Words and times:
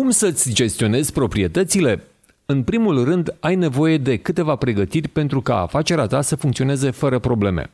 Cum 0.00 0.10
să-ți 0.10 0.52
gestionezi 0.52 1.12
proprietățile? 1.12 2.02
În 2.46 2.62
primul 2.62 3.04
rând, 3.04 3.36
ai 3.40 3.54
nevoie 3.54 3.98
de 3.98 4.16
câteva 4.16 4.56
pregătiri 4.56 5.08
pentru 5.08 5.40
ca 5.40 5.60
afacerea 5.60 6.06
ta 6.06 6.20
să 6.20 6.36
funcționeze 6.36 6.90
fără 6.90 7.18
probleme. 7.18 7.70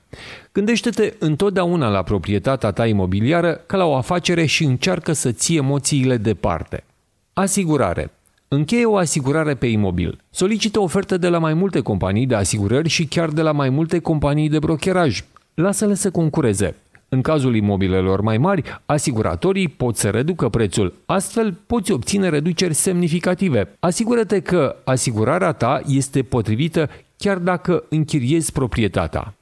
Gândește-te 0.52 1.14
întotdeauna 1.18 1.88
la 1.88 2.02
proprietatea 2.02 2.70
ta 2.70 2.86
imobiliară 2.86 3.60
ca 3.66 3.76
la 3.76 3.84
o 3.84 3.94
afacere 3.94 4.44
și 4.44 4.64
încearcă 4.64 5.12
să 5.12 5.32
ții 5.32 5.56
emoțiile 5.56 6.16
departe. 6.16 6.84
Asigurare. 7.32 8.10
Încheie 8.48 8.84
o 8.84 8.96
asigurare 8.96 9.54
pe 9.54 9.66
imobil. 9.66 10.18
Solicită 10.30 10.80
oferte 10.80 11.16
de 11.16 11.28
la 11.28 11.38
mai 11.38 11.54
multe 11.54 11.80
companii 11.80 12.26
de 12.26 12.34
asigurări 12.34 12.88
și 12.88 13.06
chiar 13.06 13.28
de 13.28 13.42
la 13.42 13.52
mai 13.52 13.68
multe 13.68 13.98
companii 13.98 14.48
de 14.48 14.58
brokeraj. 14.58 15.24
Lasă-le 15.54 15.94
să 15.94 16.10
concureze. 16.10 16.74
În 17.08 17.20
cazul 17.20 17.54
imobilelor 17.54 18.20
mai 18.20 18.38
mari, 18.38 18.80
asiguratorii 18.86 19.68
pot 19.68 19.96
să 19.96 20.10
reducă 20.10 20.48
prețul. 20.48 20.94
Astfel, 21.06 21.58
poți 21.66 21.92
obține 21.92 22.28
reduceri 22.28 22.74
semnificative. 22.74 23.68
Asigură-te 23.78 24.40
că 24.40 24.76
asigurarea 24.84 25.52
ta 25.52 25.80
este 25.86 26.22
potrivită 26.22 26.90
chiar 27.16 27.38
dacă 27.38 27.84
închiriezi 27.88 28.52
proprietatea. 28.52 29.34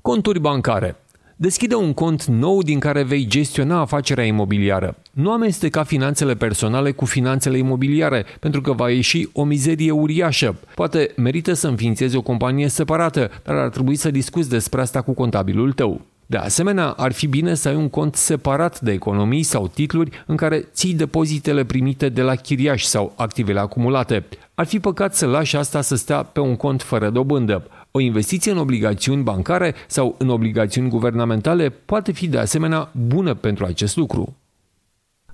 Conturi 0.00 0.40
bancare. 0.40 0.96
Deschide 1.36 1.74
un 1.74 1.92
cont 1.92 2.24
nou 2.24 2.62
din 2.62 2.78
care 2.78 3.02
vei 3.02 3.26
gestiona 3.26 3.80
afacerea 3.80 4.24
imobiliară. 4.24 4.96
Nu 5.12 5.32
amesteca 5.32 5.82
finanțele 5.82 6.34
personale 6.34 6.90
cu 6.90 7.04
finanțele 7.04 7.58
imobiliare, 7.58 8.24
pentru 8.40 8.60
că 8.60 8.72
va 8.72 8.90
ieși 8.90 9.28
o 9.32 9.44
mizerie 9.44 9.90
uriașă. 9.90 10.56
Poate 10.74 11.10
merită 11.16 11.52
să 11.52 11.68
înființezi 11.68 12.16
o 12.16 12.22
companie 12.22 12.68
separată, 12.68 13.30
dar 13.44 13.54
ar 13.54 13.68
trebui 13.68 13.96
să 13.96 14.10
discuți 14.10 14.48
despre 14.48 14.80
asta 14.80 15.02
cu 15.02 15.12
contabilul 15.12 15.72
tău. 15.72 16.00
De 16.32 16.38
asemenea, 16.38 16.88
ar 16.88 17.12
fi 17.12 17.26
bine 17.26 17.54
să 17.54 17.68
ai 17.68 17.74
un 17.74 17.88
cont 17.88 18.14
separat 18.14 18.80
de 18.80 18.92
economii 18.92 19.42
sau 19.42 19.68
titluri 19.68 20.24
în 20.26 20.36
care 20.36 20.68
ții 20.72 20.94
depozitele 20.94 21.64
primite 21.64 22.08
de 22.08 22.22
la 22.22 22.34
chiriași 22.34 22.86
sau 22.86 23.12
activele 23.16 23.60
acumulate. 23.60 24.24
Ar 24.54 24.66
fi 24.66 24.80
păcat 24.80 25.14
să 25.14 25.26
lași 25.26 25.56
asta 25.56 25.80
să 25.80 25.94
stea 25.94 26.22
pe 26.22 26.40
un 26.40 26.56
cont 26.56 26.82
fără 26.82 27.10
dobândă. 27.10 27.66
O 27.90 28.00
investiție 28.00 28.52
în 28.52 28.58
obligațiuni 28.58 29.22
bancare 29.22 29.74
sau 29.86 30.14
în 30.18 30.28
obligațiuni 30.28 30.88
guvernamentale 30.88 31.68
poate 31.68 32.12
fi 32.12 32.28
de 32.28 32.38
asemenea 32.38 32.90
bună 33.06 33.34
pentru 33.34 33.64
acest 33.64 33.96
lucru. 33.96 34.36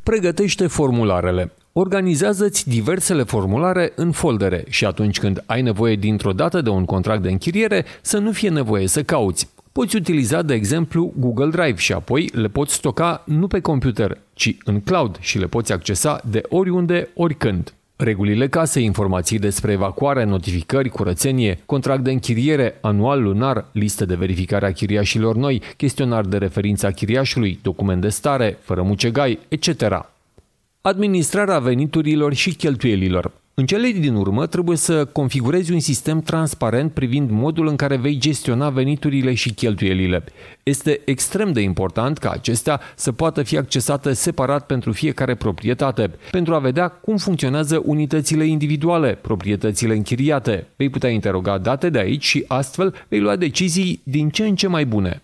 Pregătește 0.03 0.67
formularele. 0.67 1.53
Organizează-ți 1.73 2.69
diversele 2.69 3.23
formulare 3.23 3.93
în 3.97 4.13
foldere 4.13 4.65
și 4.69 4.85
atunci 4.85 5.19
când 5.19 5.43
ai 5.47 5.63
nevoie 5.63 5.97
dintr-o 5.97 6.33
dată 6.33 6.61
de 6.61 6.71
un 6.71 6.85
contract 6.85 7.23
de 7.23 7.31
închiriere, 7.31 7.85
să 8.01 8.19
nu 8.19 8.33
fie 8.33 8.49
nevoie 8.49 8.87
să 8.87 9.03
cauți. 9.03 9.57
Poți 9.79 9.97
utiliza, 9.97 10.43
de 10.43 10.55
exemplu, 10.55 11.13
Google 11.17 11.49
Drive 11.49 11.77
și 11.77 11.93
apoi 11.93 12.31
le 12.33 12.49
poți 12.49 12.75
stoca 12.75 13.23
nu 13.27 13.47
pe 13.47 13.61
computer, 13.61 14.19
ci 14.35 14.57
în 14.65 14.81
cloud 14.81 15.19
și 15.21 15.39
le 15.39 15.47
poți 15.47 15.73
accesa 15.73 16.21
de 16.31 16.43
oriunde, 16.49 17.09
oricând. 17.15 17.75
Regulile 17.97 18.49
casei, 18.49 18.85
informații 18.85 19.39
despre 19.39 19.73
evacuare, 19.73 20.25
notificări, 20.25 20.89
curățenie, 20.89 21.59
contract 21.67 22.05
de 22.05 22.11
închiriere, 22.11 22.79
anual, 22.81 23.23
lunar, 23.23 23.65
listă 23.73 24.05
de 24.05 24.15
verificare 24.15 24.67
a 24.67 24.73
chiriașilor 24.73 25.37
noi, 25.37 25.63
chestionar 25.77 26.25
de 26.25 26.37
referință 26.37 26.87
a 26.87 26.91
chiriașului, 26.91 27.59
document 27.63 28.01
de 28.01 28.09
stare, 28.09 28.59
fără 28.61 28.83
mucegai, 28.83 29.39
etc. 29.49 30.07
Administrarea 30.81 31.59
veniturilor 31.59 32.35
și 32.35 32.55
cheltuielilor. 32.55 33.33
În 33.59 33.67
cele 33.67 33.91
din 33.91 34.15
urmă, 34.15 34.47
trebuie 34.47 34.77
să 34.77 35.05
configurezi 35.05 35.73
un 35.73 35.81
sistem 35.81 36.21
transparent 36.21 36.93
privind 36.93 37.31
modul 37.31 37.67
în 37.67 37.77
care 37.77 37.97
vei 37.97 38.19
gestiona 38.19 38.71
veniturile 38.71 39.35
și 39.35 39.55
cheltuielile. 39.55 40.25
Este 40.63 41.01
extrem 41.05 41.53
de 41.53 41.61
important 41.61 42.19
ca 42.19 42.31
acestea 42.31 42.81
să 42.95 43.13
poată 43.13 43.43
fi 43.43 43.57
accesate 43.57 44.13
separat 44.13 44.67
pentru 44.67 44.93
fiecare 44.93 45.35
proprietate, 45.35 46.11
pentru 46.31 46.55
a 46.55 46.59
vedea 46.59 46.89
cum 46.89 47.17
funcționează 47.17 47.83
unitățile 47.85 48.45
individuale, 48.45 49.15
proprietățile 49.15 49.95
închiriate. 49.95 50.67
Vei 50.77 50.89
putea 50.89 51.11
interoga 51.11 51.59
date 51.59 51.91
de 51.91 51.99
aici 51.99 52.25
și 52.25 52.45
astfel 52.47 52.95
vei 53.09 53.21
lua 53.21 53.37
decizii 53.37 54.01
din 54.05 54.29
ce 54.29 54.47
în 54.47 54.55
ce 54.55 54.67
mai 54.67 54.87
bune. 54.87 55.23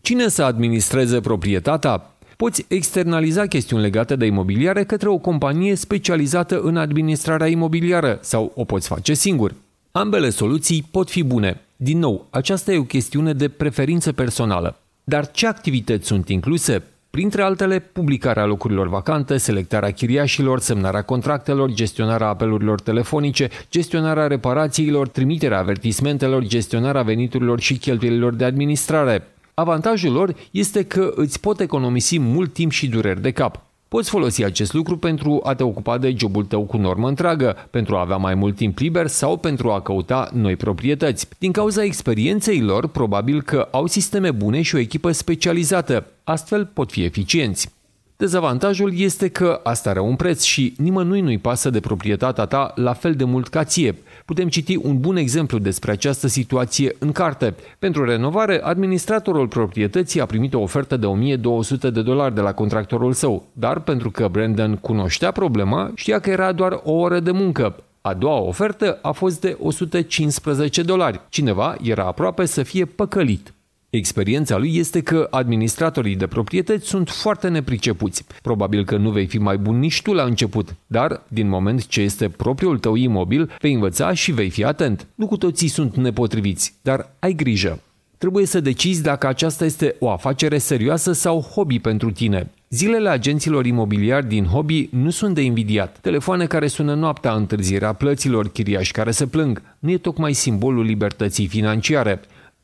Cine 0.00 0.28
să 0.28 0.42
administreze 0.42 1.20
proprietatea? 1.20 2.17
Poți 2.42 2.64
externaliza 2.68 3.46
chestiuni 3.46 3.82
legate 3.82 4.16
de 4.16 4.26
imobiliare 4.26 4.84
către 4.84 5.08
o 5.08 5.18
companie 5.18 5.74
specializată 5.74 6.60
în 6.60 6.76
administrarea 6.76 7.46
imobiliară 7.46 8.18
sau 8.22 8.52
o 8.54 8.64
poți 8.64 8.88
face 8.88 9.14
singur. 9.14 9.54
Ambele 9.92 10.30
soluții 10.30 10.86
pot 10.90 11.10
fi 11.10 11.22
bune. 11.22 11.60
Din 11.76 11.98
nou, 11.98 12.26
aceasta 12.30 12.72
e 12.72 12.78
o 12.78 12.82
chestiune 12.82 13.32
de 13.32 13.48
preferință 13.48 14.12
personală. 14.12 14.80
Dar 15.04 15.30
ce 15.30 15.46
activități 15.46 16.06
sunt 16.06 16.28
incluse? 16.28 16.82
Printre 17.10 17.42
altele, 17.42 17.78
publicarea 17.78 18.44
locurilor 18.44 18.88
vacante, 18.88 19.36
selectarea 19.36 19.90
chiriașilor, 19.90 20.60
semnarea 20.60 21.02
contractelor, 21.02 21.70
gestionarea 21.72 22.28
apelurilor 22.28 22.80
telefonice, 22.80 23.48
gestionarea 23.70 24.26
reparațiilor, 24.26 25.08
trimiterea 25.08 25.58
avertismentelor, 25.58 26.44
gestionarea 26.44 27.02
veniturilor 27.02 27.60
și 27.60 27.78
cheltuielilor 27.78 28.34
de 28.34 28.44
administrare. 28.44 29.26
Avantajul 29.58 30.12
lor 30.12 30.34
este 30.50 30.84
că 30.84 31.12
îți 31.14 31.40
pot 31.40 31.60
economisi 31.60 32.18
mult 32.18 32.52
timp 32.52 32.70
și 32.72 32.88
dureri 32.88 33.22
de 33.22 33.30
cap. 33.30 33.62
Poți 33.88 34.10
folosi 34.10 34.44
acest 34.44 34.72
lucru 34.72 34.98
pentru 34.98 35.40
a 35.44 35.54
te 35.54 35.62
ocupa 35.62 35.98
de 35.98 36.14
jobul 36.16 36.44
tău 36.44 36.64
cu 36.64 36.76
normă 36.76 37.08
întreagă, 37.08 37.56
pentru 37.70 37.96
a 37.96 38.00
avea 38.00 38.16
mai 38.16 38.34
mult 38.34 38.56
timp 38.56 38.78
liber 38.78 39.06
sau 39.06 39.36
pentru 39.36 39.70
a 39.70 39.80
căuta 39.80 40.30
noi 40.32 40.56
proprietăți. 40.56 41.28
Din 41.38 41.52
cauza 41.52 41.84
experienței 41.84 42.60
lor, 42.60 42.86
probabil 42.88 43.42
că 43.42 43.68
au 43.70 43.86
sisteme 43.86 44.30
bune 44.30 44.62
și 44.62 44.74
o 44.74 44.78
echipă 44.78 45.12
specializată, 45.12 46.06
astfel 46.24 46.66
pot 46.66 46.90
fi 46.90 47.04
eficienți. 47.04 47.77
Dezavantajul 48.20 48.92
este 48.96 49.28
că 49.28 49.60
asta 49.62 49.90
are 49.90 50.00
un 50.00 50.16
preț 50.16 50.42
și 50.42 50.74
nimănui 50.76 51.20
nu-i 51.20 51.38
pasă 51.38 51.70
de 51.70 51.80
proprietatea 51.80 52.44
ta 52.44 52.72
la 52.74 52.92
fel 52.92 53.14
de 53.14 53.24
mult 53.24 53.48
ca 53.48 53.64
ție. 53.64 53.94
Putem 54.24 54.48
citi 54.48 54.76
un 54.76 55.00
bun 55.00 55.16
exemplu 55.16 55.58
despre 55.58 55.90
această 55.90 56.26
situație 56.26 56.94
în 56.98 57.12
carte. 57.12 57.54
Pentru 57.78 58.04
renovare, 58.04 58.60
administratorul 58.62 59.48
proprietății 59.48 60.20
a 60.20 60.26
primit 60.26 60.54
o 60.54 60.60
ofertă 60.60 60.96
de 60.96 61.06
1200 61.06 61.90
de 61.90 62.02
dolari 62.02 62.34
de 62.34 62.40
la 62.40 62.52
contractorul 62.52 63.12
său, 63.12 63.46
dar 63.52 63.80
pentru 63.80 64.10
că 64.10 64.28
Brandon 64.28 64.76
cunoștea 64.76 65.30
problema, 65.30 65.90
știa 65.94 66.18
că 66.18 66.30
era 66.30 66.52
doar 66.52 66.80
o 66.84 66.92
oră 66.92 67.20
de 67.20 67.30
muncă. 67.30 67.76
A 68.00 68.14
doua 68.14 68.40
ofertă 68.40 68.98
a 69.02 69.10
fost 69.10 69.40
de 69.40 69.56
115 69.60 70.82
dolari. 70.82 71.20
Cineva 71.28 71.76
era 71.82 72.04
aproape 72.04 72.44
să 72.44 72.62
fie 72.62 72.84
păcălit. 72.84 73.52
Experiența 73.90 74.56
lui 74.56 74.76
este 74.76 75.00
că 75.00 75.26
administratorii 75.30 76.16
de 76.16 76.26
proprietăți 76.26 76.86
sunt 76.86 77.08
foarte 77.08 77.48
nepricepuți. 77.48 78.24
Probabil 78.42 78.84
că 78.84 78.96
nu 78.96 79.10
vei 79.10 79.26
fi 79.26 79.38
mai 79.38 79.56
bun 79.56 79.78
nici 79.78 80.02
tu 80.02 80.12
la 80.12 80.22
început, 80.22 80.74
dar 80.86 81.22
din 81.28 81.48
moment 81.48 81.86
ce 81.86 82.00
este 82.00 82.28
propriul 82.28 82.78
tău 82.78 82.94
imobil, 82.94 83.50
vei 83.60 83.72
învăța 83.72 84.12
și 84.12 84.32
vei 84.32 84.50
fi 84.50 84.64
atent. 84.64 85.06
Nu 85.14 85.26
cu 85.26 85.36
toții 85.36 85.68
sunt 85.68 85.96
nepotriviți, 85.96 86.74
dar 86.82 87.10
ai 87.18 87.32
grijă. 87.32 87.80
Trebuie 88.18 88.46
să 88.46 88.60
decizi 88.60 89.02
dacă 89.02 89.26
aceasta 89.26 89.64
este 89.64 89.94
o 89.98 90.10
afacere 90.10 90.58
serioasă 90.58 91.12
sau 91.12 91.40
hobby 91.40 91.78
pentru 91.78 92.10
tine. 92.10 92.50
Zilele 92.68 93.08
agenților 93.08 93.66
imobiliari 93.66 94.28
din 94.28 94.44
hobby 94.44 94.88
nu 94.92 95.10
sunt 95.10 95.34
de 95.34 95.42
invidiat. 95.42 95.98
Telefoane 96.00 96.46
care 96.46 96.66
sună 96.66 96.94
noaptea, 96.94 97.32
întârzierea 97.32 97.92
plăților, 97.92 98.48
chiriași 98.48 98.92
care 98.92 99.10
se 99.10 99.26
plâng, 99.26 99.62
nu 99.78 99.90
e 99.90 99.98
tocmai 99.98 100.32
simbolul 100.32 100.84
libertății 100.84 101.46
financiare. 101.46 102.20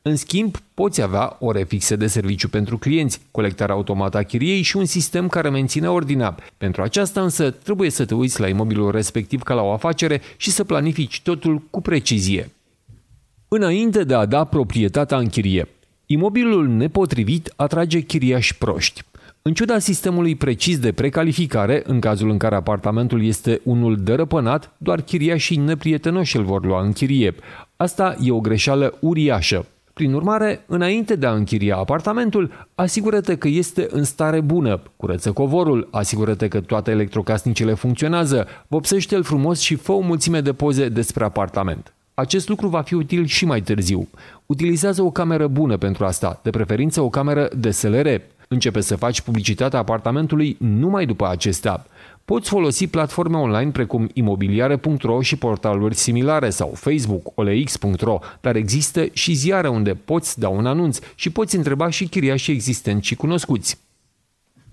În 0.07 0.15
schimb, 0.15 0.57
poți 0.73 1.01
avea 1.01 1.35
ore 1.39 1.63
fixe 1.63 1.95
de 1.95 2.07
serviciu 2.07 2.49
pentru 2.49 2.77
clienți, 2.77 3.19
colectarea 3.31 3.75
automată 3.75 4.17
a 4.17 4.23
chiriei 4.23 4.61
și 4.61 4.77
un 4.77 4.85
sistem 4.85 5.27
care 5.27 5.49
menține 5.49 5.89
ordinea. 5.89 6.35
Pentru 6.57 6.81
aceasta 6.81 7.21
însă 7.21 7.51
trebuie 7.51 7.89
să 7.89 8.05
te 8.05 8.13
uiți 8.13 8.39
la 8.39 8.47
imobilul 8.47 8.91
respectiv 8.91 9.41
ca 9.41 9.53
la 9.53 9.61
o 9.61 9.71
afacere 9.71 10.21
și 10.37 10.51
să 10.51 10.63
planifici 10.63 11.21
totul 11.21 11.61
cu 11.69 11.81
precizie. 11.81 12.51
Înainte 13.47 14.03
de 14.03 14.13
a 14.13 14.25
da 14.25 14.43
proprietatea 14.43 15.17
în 15.17 15.27
chirie, 15.27 15.67
imobilul 16.05 16.67
nepotrivit 16.67 17.53
atrage 17.55 17.99
chiriași 17.99 18.57
proști. 18.57 19.03
În 19.41 19.53
ciuda 19.53 19.79
sistemului 19.79 20.35
precis 20.35 20.79
de 20.79 20.91
precalificare, 20.91 21.83
în 21.85 21.99
cazul 21.99 22.29
în 22.29 22.37
care 22.37 22.55
apartamentul 22.55 23.23
este 23.23 23.61
unul 23.63 23.97
dărăpânat, 24.03 24.75
doar 24.77 25.01
chiriașii 25.01 25.57
neprietenoși 25.57 26.37
îl 26.37 26.43
vor 26.43 26.65
lua 26.65 26.81
în 26.81 26.93
chirie. 26.93 27.35
Asta 27.75 28.17
e 28.21 28.31
o 28.31 28.39
greșeală 28.39 28.97
uriașă. 28.99 29.65
Prin 29.95 30.13
urmare, 30.13 30.63
înainte 30.67 31.15
de 31.15 31.25
a 31.25 31.31
închiria 31.31 31.75
apartamentul, 31.75 32.67
asigură-te 32.75 33.37
că 33.37 33.47
este 33.47 33.87
în 33.91 34.03
stare 34.03 34.39
bună, 34.39 34.81
curăță 34.97 35.31
covorul, 35.31 35.87
asigură-te 35.91 36.47
că 36.47 36.61
toate 36.61 36.91
electrocasnicele 36.91 37.73
funcționează, 37.73 38.47
vopsește-l 38.67 39.23
frumos 39.23 39.59
și 39.59 39.75
fă 39.75 39.91
o 39.91 39.99
mulțime 39.99 40.41
de 40.41 40.53
poze 40.53 40.89
despre 40.89 41.23
apartament. 41.23 41.93
Acest 42.13 42.47
lucru 42.49 42.67
va 42.67 42.81
fi 42.81 42.93
util 42.93 43.25
și 43.25 43.45
mai 43.45 43.61
târziu. 43.61 44.07
Utilizează 44.45 45.01
o 45.01 45.11
cameră 45.11 45.47
bună 45.47 45.77
pentru 45.77 46.05
asta, 46.05 46.39
de 46.43 46.49
preferință 46.49 47.01
o 47.01 47.09
cameră 47.09 47.49
DSLR. 47.57 48.21
Începe 48.47 48.81
să 48.81 48.95
faci 48.95 49.21
publicitatea 49.21 49.79
apartamentului 49.79 50.57
numai 50.59 51.05
după 51.05 51.27
acestea. 51.27 51.85
Poți 52.25 52.49
folosi 52.49 52.87
platforme 52.87 53.37
online 53.37 53.71
precum 53.71 54.09
imobiliare.ro 54.13 55.21
și 55.21 55.35
portaluri 55.35 55.95
similare 55.95 56.49
sau 56.49 56.71
Facebook, 56.75 57.31
olex.ro, 57.35 58.19
dar 58.41 58.55
există 58.55 59.05
și 59.13 59.33
ziare 59.33 59.67
unde 59.67 59.93
poți 59.93 60.39
da 60.39 60.49
un 60.49 60.65
anunț 60.65 60.99
și 61.15 61.29
poți 61.29 61.55
întreba 61.55 61.89
și 61.89 62.07
chiriașii 62.07 62.53
existenți 62.53 63.07
și 63.07 63.15
cunoscuți. 63.15 63.77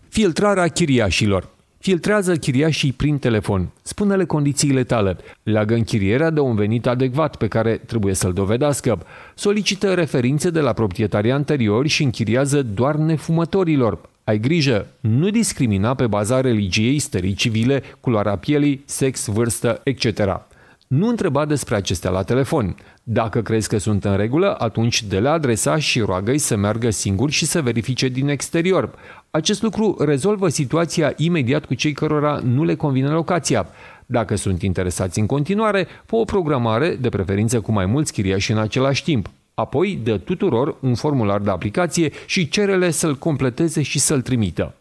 Filtrarea 0.09 0.69
chiriașilor 0.69 1.49
Filtrează 1.83 2.37
chiriașii 2.37 2.93
prin 2.93 3.19
telefon. 3.19 3.69
Spune-le 3.83 4.25
condițiile 4.25 4.85
tale. 4.85 5.17
Leagă 5.43 5.75
închirierea 5.75 6.31
de 6.31 6.41
un 6.41 6.55
venit 6.55 6.87
adecvat 6.87 7.37
pe 7.37 7.49
care 7.49 7.77
trebuie 7.77 8.15
să-l 8.15 8.33
dovedească. 8.33 9.07
Solicită 9.35 9.95
referințe 9.95 10.51
de 10.51 10.61
la 10.61 10.73
proprietarii 10.73 11.33
anteriori 11.33 11.89
și 11.89 12.03
închiriază 12.03 12.63
doar 12.63 12.95
nefumătorilor. 12.95 13.99
Ai 14.25 14.39
grijă, 14.39 14.87
nu 15.01 15.31
discrimina 15.31 15.95
pe 15.95 16.07
baza 16.07 16.41
religiei, 16.41 16.99
stării 16.99 17.35
civile, 17.35 17.83
culoarea 18.01 18.37
pielii, 18.37 18.83
sex, 18.85 19.27
vârstă, 19.27 19.81
etc. 19.85 20.41
Nu 20.87 21.09
întreba 21.09 21.45
despre 21.45 21.75
acestea 21.75 22.11
la 22.11 22.23
telefon. 22.23 22.77
Dacă 23.03 23.43
crezi 23.43 23.69
că 23.69 23.79
sunt 23.79 24.05
în 24.05 24.17
regulă, 24.17 24.55
atunci 24.59 25.03
de 25.03 25.19
la 25.19 25.33
adresa 25.33 25.79
și 25.79 26.01
roagă-i 26.01 26.39
să 26.39 26.57
meargă 26.57 26.91
singur 26.91 27.31
și 27.31 27.45
să 27.45 27.63
verifice 27.63 28.09
din 28.09 28.29
exterior. 28.29 28.95
Acest 29.31 29.63
lucru 29.63 29.97
rezolvă 29.99 30.49
situația 30.49 31.13
imediat 31.17 31.65
cu 31.65 31.75
cei 31.75 31.93
cărora 31.93 32.41
nu 32.45 32.65
le 32.65 32.75
convine 32.75 33.09
locația. 33.09 33.67
Dacă 34.07 34.35
sunt 34.35 34.63
interesați 34.63 35.19
în 35.19 35.27
continuare, 35.27 35.87
fă 36.07 36.17
o 36.17 36.25
programare, 36.25 36.97
de 37.01 37.09
preferință 37.09 37.61
cu 37.61 37.73
mai 37.73 37.87
mulți 37.87 38.13
chiriași 38.13 38.53
în 38.53 38.59
același 38.59 39.03
timp. 39.03 39.31
Apoi 39.55 40.01
dă 40.03 40.19
tuturor 40.19 40.77
un 40.81 40.95
formular 40.95 41.41
de 41.41 41.51
aplicație 41.51 42.11
și 42.27 42.49
cerele 42.49 42.91
să-l 42.91 43.17
completeze 43.17 43.83
și 43.83 43.99
să-l 43.99 44.21
trimită. 44.21 44.75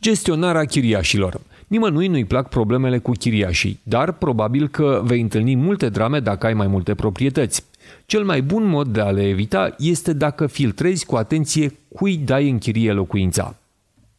Gestionarea 0.00 0.64
chiriașilor 0.64 1.40
Nimănui 1.68 2.06
nu-i 2.06 2.24
plac 2.24 2.48
problemele 2.48 2.98
cu 2.98 3.10
chiriașii, 3.10 3.80
dar 3.82 4.12
probabil 4.12 4.68
că 4.68 5.02
vei 5.04 5.20
întâlni 5.20 5.56
multe 5.56 5.88
drame 5.88 6.20
dacă 6.20 6.46
ai 6.46 6.54
mai 6.54 6.66
multe 6.66 6.94
proprietăți. 6.94 7.64
Cel 8.06 8.24
mai 8.24 8.42
bun 8.42 8.64
mod 8.64 8.88
de 8.88 9.00
a 9.00 9.10
le 9.10 9.28
evita 9.28 9.74
este 9.78 10.12
dacă 10.12 10.46
filtrezi 10.46 11.06
cu 11.06 11.16
atenție 11.16 11.76
cui 11.94 12.16
dai 12.16 12.50
în 12.50 12.58
chirie 12.58 12.92
locuința. 12.92 13.56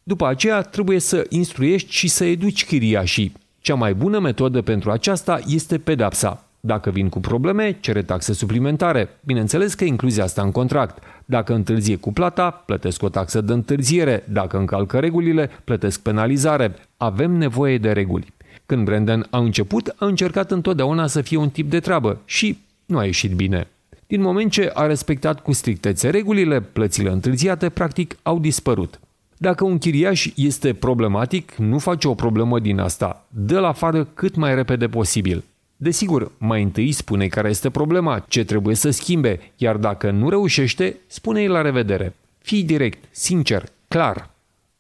După 0.04 0.28
aceea, 0.28 0.62
trebuie 0.62 1.00
să 1.00 1.26
instruiești 1.30 1.92
și 1.92 2.08
să 2.08 2.24
educi 2.24 2.66
chiriașii. 2.66 3.34
Cea 3.60 3.76
mai 3.76 3.94
bună 3.94 4.20
metodă 4.20 4.62
pentru 4.62 4.92
aceasta 4.92 5.40
este 5.48 5.78
pedapsa. 5.78 6.49
Dacă 6.60 6.90
vin 6.90 7.10
cu 7.10 7.20
probleme, 7.20 7.78
cere 7.80 8.02
taxe 8.02 8.34
suplimentare. 8.34 9.10
Bineînțeles 9.26 9.74
că 9.74 9.84
incluzi 9.84 10.22
asta 10.22 10.42
în 10.42 10.52
contract. 10.52 11.04
Dacă 11.26 11.54
întârzie 11.54 11.96
cu 11.96 12.14
plata, 12.14 12.50
plătesc 12.50 13.04
o 13.04 13.10
taxă 13.10 13.42
de 13.42 13.54
întârziere. 13.54 14.24
Dacă 14.32 14.58
încalcă 14.58 15.00
regulile, 15.00 15.50
plătesc 15.64 16.02
penalizare. 16.02 16.74
Avem 16.98 17.32
nevoie 17.32 17.78
de 17.78 17.92
reguli. 17.92 18.34
Când 18.66 18.86
Brandon 18.86 19.28
a 19.30 19.38
început, 19.38 19.94
a 19.98 20.06
încercat 20.06 20.52
întotdeauna 20.52 21.08
să 21.08 21.22
fie 21.22 21.38
un 21.38 21.50
tip 21.50 21.70
de 21.70 21.80
treabă 21.80 22.22
și 22.26 22.60
nu 22.86 22.98
a 22.98 23.06
ieșit 23.06 23.32
bine. 23.32 23.68
Din 24.08 24.22
moment 24.22 24.52
ce 24.52 24.72
a 24.74 24.86
respectat 24.86 25.42
cu 25.42 25.52
strictețe 25.52 26.10
regulile, 26.10 26.62
plățile 26.62 27.10
întârziate 27.10 27.70
practic 27.70 28.18
au 28.22 28.40
dispărut. 28.40 29.00
Dacă 29.38 29.64
un 29.64 29.78
chiriaș 29.78 30.28
este 30.36 30.74
problematic, 30.74 31.56
nu 31.56 31.78
face 31.78 32.08
o 32.08 32.14
problemă 32.14 32.60
din 32.60 32.80
asta. 32.80 33.26
Dă 33.30 33.60
la 33.60 33.68
afară 33.68 34.04
cât 34.04 34.36
mai 34.36 34.56
repede 34.56 34.88
posibil. 34.88 35.44
Desigur, 35.82 36.32
mai 36.38 36.64
întâi 36.64 36.92
spune 36.92 37.28
care 37.28 37.50
este 37.50 37.70
problema, 37.70 38.26
ce 38.28 38.44
trebuie 38.44 38.76
să 38.76 38.90
schimbe, 38.90 39.40
iar 39.58 39.78
dacă 39.78 40.12
nu 40.12 40.30
reușește, 40.30 40.98
spune-i 41.08 41.48
la 41.48 41.62
revedere. 41.62 42.16
Fii 42.38 42.64
direct, 42.64 43.04
sincer, 43.12 43.64
clar. 43.88 44.30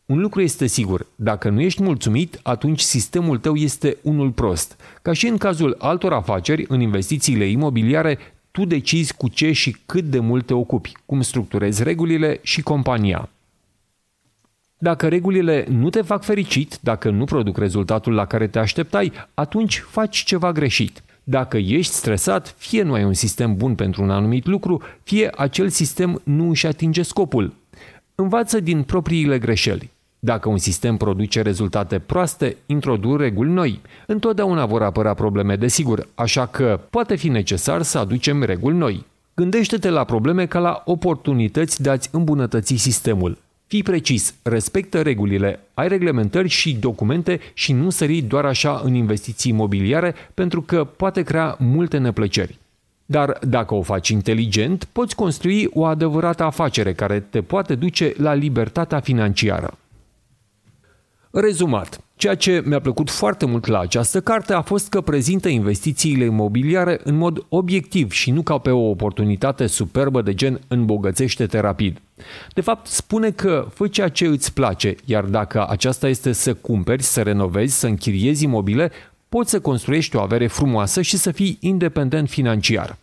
Un 0.05 0.19
lucru 0.19 0.41
este 0.41 0.67
sigur, 0.67 1.05
dacă 1.15 1.49
nu 1.49 1.61
ești 1.61 1.83
mulțumit, 1.83 2.39
atunci 2.43 2.79
sistemul 2.79 3.37
tău 3.37 3.55
este 3.55 3.97
unul 4.01 4.31
prost. 4.31 4.75
Ca 5.01 5.13
și 5.13 5.27
în 5.27 5.37
cazul 5.37 5.75
altor 5.77 6.13
afaceri, 6.13 6.65
în 6.67 6.81
investițiile 6.81 7.45
imobiliare, 7.45 8.17
tu 8.51 8.65
decizi 8.65 9.13
cu 9.13 9.27
ce 9.27 9.51
și 9.51 9.77
cât 9.85 10.03
de 10.03 10.19
mult 10.19 10.45
te 10.45 10.53
ocupi, 10.53 10.91
cum 11.05 11.21
structurezi 11.21 11.83
regulile 11.83 12.39
și 12.41 12.61
compania. 12.61 13.29
Dacă 14.81 15.07
regulile 15.07 15.65
nu 15.69 15.89
te 15.89 16.01
fac 16.01 16.23
fericit, 16.23 16.77
dacă 16.81 17.09
nu 17.09 17.23
produc 17.23 17.57
rezultatul 17.57 18.13
la 18.13 18.25
care 18.25 18.47
te 18.47 18.59
așteptai, 18.59 19.11
atunci 19.33 19.83
faci 19.89 20.17
ceva 20.17 20.51
greșit. 20.51 21.03
Dacă 21.23 21.57
ești 21.57 21.93
stresat, 21.93 22.55
fie 22.57 22.81
nu 22.81 22.93
ai 22.93 23.03
un 23.03 23.13
sistem 23.13 23.55
bun 23.55 23.75
pentru 23.75 24.03
un 24.03 24.09
anumit 24.09 24.45
lucru, 24.45 24.81
fie 25.03 25.29
acel 25.35 25.69
sistem 25.69 26.21
nu 26.23 26.49
își 26.49 26.67
atinge 26.67 27.01
scopul. 27.01 27.53
Învață 28.15 28.59
din 28.59 28.83
propriile 28.83 29.39
greșeli. 29.39 29.89
Dacă 30.19 30.49
un 30.49 30.57
sistem 30.57 30.97
produce 30.97 31.41
rezultate 31.41 31.99
proaste, 31.99 32.57
introdu 32.65 33.15
reguli 33.15 33.51
noi. 33.51 33.81
Întotdeauna 34.05 34.65
vor 34.65 34.83
apăra 34.83 35.13
probleme, 35.13 35.55
desigur, 35.55 36.07
așa 36.15 36.45
că 36.45 36.79
poate 36.89 37.15
fi 37.15 37.27
necesar 37.29 37.81
să 37.81 37.97
aducem 37.97 38.43
reguli 38.43 38.77
noi. 38.77 39.05
Gândește-te 39.33 39.89
la 39.89 40.03
probleme 40.03 40.45
ca 40.45 40.59
la 40.59 40.81
oportunități 40.85 41.81
de 41.81 41.89
a-ți 41.89 42.09
îmbunătăți 42.11 42.75
sistemul. 42.75 43.37
Fii 43.69 43.83
precis, 43.83 44.35
respectă 44.43 45.01
regulile, 45.01 45.59
ai 45.73 45.87
reglementări 45.87 46.47
și 46.47 46.75
documente 46.75 47.39
și 47.53 47.73
nu 47.73 47.89
sări 47.89 48.21
doar 48.21 48.45
așa 48.45 48.81
în 48.83 48.93
investiții 48.93 49.51
imobiliare 49.51 50.15
pentru 50.33 50.61
că 50.61 50.83
poate 50.83 51.21
crea 51.21 51.55
multe 51.59 51.97
neplăceri. 51.97 52.57
Dar 53.05 53.37
dacă 53.41 53.73
o 53.73 53.81
faci 53.81 54.09
inteligent, 54.09 54.83
poți 54.83 55.15
construi 55.15 55.69
o 55.73 55.85
adevărată 55.85 56.43
afacere 56.43 56.93
care 56.93 57.19
te 57.19 57.41
poate 57.41 57.75
duce 57.75 58.13
la 58.17 58.33
libertatea 58.33 58.99
financiară. 58.99 59.77
Rezumat, 61.31 62.01
ceea 62.19 62.35
ce 62.35 62.61
mi-a 62.65 62.79
plăcut 62.79 63.09
foarte 63.09 63.45
mult 63.45 63.65
la 63.65 63.79
această 63.79 64.21
carte 64.21 64.53
a 64.53 64.61
fost 64.61 64.89
că 64.89 65.01
prezintă 65.01 65.49
investițiile 65.49 66.23
imobiliare 66.23 66.99
în 67.03 67.15
mod 67.15 67.45
obiectiv 67.49 68.11
și 68.11 68.31
nu 68.31 68.41
ca 68.41 68.57
pe 68.57 68.69
o 68.69 68.89
oportunitate 68.89 69.67
superbă 69.67 70.21
de 70.21 70.33
gen 70.33 70.59
îmbogățește-te 70.67 71.59
rapid. 71.59 72.01
De 72.53 72.61
fapt, 72.61 72.87
spune 72.87 73.31
că 73.31 73.67
fă 73.73 73.87
ceea 73.87 74.07
ce 74.07 74.25
îți 74.25 74.53
place, 74.53 74.95
iar 75.05 75.23
dacă 75.23 75.65
aceasta 75.69 76.07
este 76.07 76.31
să 76.31 76.53
cumperi, 76.53 77.03
să 77.03 77.21
renovezi, 77.21 77.79
să 77.79 77.87
închiriezi 77.87 78.43
imobile, 78.43 78.91
poți 79.29 79.49
să 79.49 79.59
construiești 79.59 80.15
o 80.15 80.21
avere 80.21 80.47
frumoasă 80.47 81.01
și 81.01 81.17
să 81.17 81.31
fii 81.31 81.57
independent 81.59 82.29
financiar. 82.29 82.97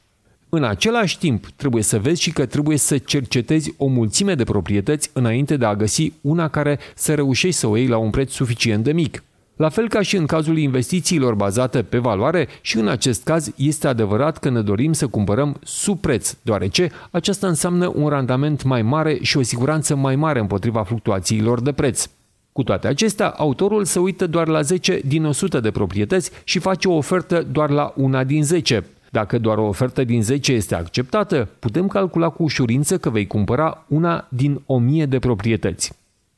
În 0.49 0.65
același 0.65 1.19
timp, 1.19 1.47
trebuie 1.57 1.83
să 1.83 1.99
vezi 1.99 2.23
și 2.23 2.33
că 2.33 2.47
trebuie 2.47 2.77
să 2.77 2.99
cercetezi 2.99 3.75
o 3.77 3.87
mulțime 3.87 4.35
de 4.35 4.45
proprietăți 4.45 5.11
înainte 5.13 5.57
de 5.57 5.65
a 5.65 5.75
găsi 5.75 6.13
una 6.21 6.49
care 6.49 6.79
să 6.95 7.15
reușești 7.15 7.61
să 7.61 7.67
o 7.67 7.77
iei 7.77 7.87
la 7.87 7.97
un 7.97 8.11
preț 8.11 8.33
suficient 8.33 8.85
de 8.85 8.93
mic. 8.93 9.23
La 9.57 9.69
fel 9.69 9.89
ca 9.89 10.03
și 10.03 10.17
în 10.17 10.27
cazul 10.27 10.59
investițiilor 10.59 11.35
bazate 11.35 11.83
pe 11.83 11.99
valoare, 11.99 12.49
și 12.61 12.77
în 12.77 12.89
acest 12.89 13.25
caz 13.25 13.53
este 13.57 13.87
adevărat 13.89 14.39
că 14.39 14.51
ne 14.51 14.61
dorim 14.61 14.93
să 14.93 15.07
cumpărăm 15.07 15.57
sub 15.63 16.01
preț, 16.01 16.37
deoarece 16.43 16.91
aceasta 17.11 17.47
înseamnă 17.47 17.93
un 17.95 18.09
randament 18.09 18.63
mai 18.63 18.83
mare 18.83 19.19
și 19.23 19.37
o 19.37 19.43
siguranță 19.43 19.95
mai 19.95 20.17
mare 20.17 20.41
împotriva 20.41 20.83
fluctuațiilor 20.83 21.61
de 21.61 21.73
preț. 21.73 22.09
Cu 22.53 22.63
toate 22.63 22.87
acestea, 22.87 23.29
autorul 23.29 23.85
se 23.85 23.99
uită 23.99 24.27
doar 24.27 24.49
la 24.49 24.61
10 24.61 25.01
din 25.05 25.25
100 25.25 25.61
de 25.61 25.71
proprietăți 25.71 26.31
și 26.45 26.59
face 26.59 26.88
o 26.88 26.95
ofertă 26.95 27.47
doar 27.50 27.71
la 27.71 27.93
una 27.97 28.25
din 28.25 28.45
10, 28.45 28.85
dacă 29.11 29.39
doar 29.39 29.59
o 29.59 29.67
ofertă 29.67 30.05
din 30.05 30.23
10 30.23 30.53
este 30.53 30.75
acceptată, 30.75 31.49
putem 31.59 31.87
calcula 31.87 32.29
cu 32.29 32.43
ușurință 32.43 32.99
că 32.99 33.11
vei 33.11 33.27
cumpăra 33.27 33.85
una 33.89 34.27
din 34.29 34.63
1000 34.67 35.07
de 35.07 35.19
proprietăți. 35.19 35.93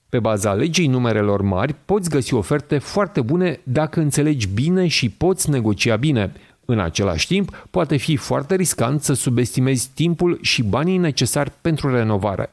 Pe 0.08 0.18
baza 0.18 0.52
legii 0.52 0.86
numerelor 0.86 1.42
mari, 1.42 1.74
poți 1.84 2.10
găsi 2.10 2.34
oferte 2.34 2.78
foarte 2.78 3.20
bune 3.20 3.60
dacă 3.62 4.00
înțelegi 4.00 4.48
bine 4.48 4.86
și 4.86 5.10
poți 5.10 5.50
negocia 5.50 5.96
bine. 5.96 6.32
În 6.64 6.80
același 6.80 7.26
timp, 7.26 7.66
poate 7.70 7.96
fi 7.96 8.16
foarte 8.16 8.54
riscant 8.54 9.02
să 9.02 9.12
subestimezi 9.12 9.90
timpul 9.94 10.38
și 10.42 10.62
banii 10.62 10.96
necesari 10.96 11.52
pentru 11.60 11.90
renovare. 11.90 12.52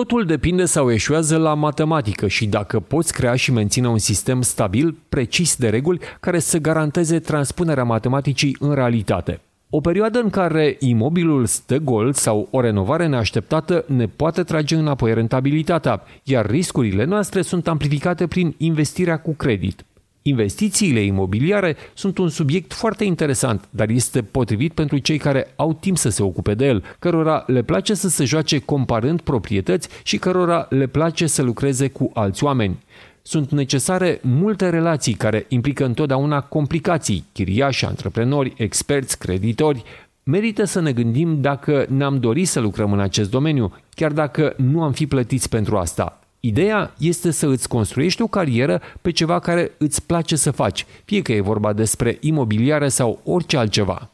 Totul 0.00 0.24
depinde 0.24 0.64
sau 0.64 0.92
eșuează 0.92 1.36
la 1.36 1.54
matematică 1.54 2.28
și 2.28 2.46
dacă 2.46 2.80
poți 2.80 3.12
crea 3.12 3.34
și 3.34 3.52
menține 3.52 3.88
un 3.88 3.98
sistem 3.98 4.42
stabil, 4.42 4.96
precis 5.08 5.56
de 5.56 5.68
reguli, 5.68 6.00
care 6.20 6.38
să 6.38 6.58
garanteze 6.58 7.18
transpunerea 7.18 7.84
matematicii 7.84 8.56
în 8.60 8.74
realitate. 8.74 9.40
O 9.70 9.80
perioadă 9.80 10.18
în 10.18 10.30
care 10.30 10.76
imobilul 10.78 11.46
stă 11.46 11.76
gol 11.76 12.12
sau 12.12 12.48
o 12.50 12.60
renovare 12.60 13.06
neașteptată 13.06 13.84
ne 13.88 14.06
poate 14.06 14.42
trage 14.42 14.76
înapoi 14.76 15.14
rentabilitatea, 15.14 16.02
iar 16.22 16.46
riscurile 16.46 17.04
noastre 17.04 17.42
sunt 17.42 17.68
amplificate 17.68 18.26
prin 18.26 18.54
investirea 18.58 19.18
cu 19.18 19.34
credit. 19.34 19.84
Investițiile 20.26 21.00
imobiliare 21.00 21.76
sunt 21.94 22.18
un 22.18 22.28
subiect 22.28 22.72
foarte 22.72 23.04
interesant, 23.04 23.68
dar 23.70 23.88
este 23.88 24.22
potrivit 24.22 24.72
pentru 24.72 24.98
cei 24.98 25.18
care 25.18 25.52
au 25.56 25.72
timp 25.72 25.96
să 25.96 26.08
se 26.08 26.22
ocupe 26.22 26.54
de 26.54 26.66
el, 26.66 26.84
cărora 26.98 27.44
le 27.46 27.62
place 27.62 27.94
să 27.94 28.08
se 28.08 28.24
joace 28.24 28.58
comparând 28.58 29.20
proprietăți 29.20 29.88
și 30.02 30.18
cărora 30.18 30.66
le 30.70 30.86
place 30.86 31.26
să 31.26 31.42
lucreze 31.42 31.88
cu 31.88 32.10
alți 32.14 32.44
oameni. 32.44 32.78
Sunt 33.22 33.50
necesare 33.50 34.20
multe 34.22 34.68
relații 34.68 35.14
care 35.14 35.46
implică 35.48 35.84
întotdeauna 35.84 36.40
complicații, 36.40 37.24
chiriași, 37.32 37.84
antreprenori, 37.84 38.52
experți, 38.56 39.18
creditori. 39.18 39.84
Merită 40.22 40.64
să 40.64 40.80
ne 40.80 40.92
gândim 40.92 41.40
dacă 41.40 41.86
ne-am 41.88 42.20
dorit 42.20 42.48
să 42.48 42.60
lucrăm 42.60 42.92
în 42.92 43.00
acest 43.00 43.30
domeniu, 43.30 43.72
chiar 43.90 44.12
dacă 44.12 44.54
nu 44.56 44.82
am 44.82 44.92
fi 44.92 45.06
plătiți 45.06 45.48
pentru 45.48 45.76
asta. 45.76 46.23
Ideea 46.46 46.94
este 46.98 47.30
să 47.30 47.46
îți 47.46 47.68
construiești 47.68 48.22
o 48.22 48.26
carieră 48.26 48.80
pe 49.02 49.10
ceva 49.10 49.38
care 49.38 49.72
îți 49.78 50.06
place 50.06 50.36
să 50.36 50.50
faci, 50.50 50.86
fie 51.04 51.22
că 51.22 51.32
e 51.32 51.40
vorba 51.40 51.72
despre 51.72 52.16
imobiliare 52.20 52.88
sau 52.88 53.20
orice 53.24 53.56
altceva. 53.56 54.13